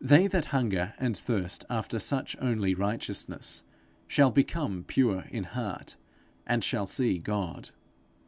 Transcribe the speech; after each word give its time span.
They 0.00 0.28
that 0.28 0.44
hunger 0.54 0.94
and 1.00 1.16
thirst 1.16 1.64
after 1.68 1.98
such 1.98 2.36
only 2.40 2.76
righteousness, 2.76 3.64
shall 4.06 4.30
become 4.30 4.84
pure 4.86 5.24
in 5.32 5.42
heart, 5.42 5.96
and 6.46 6.62
shall 6.62 6.86
see 6.86 7.18
God. 7.18 7.70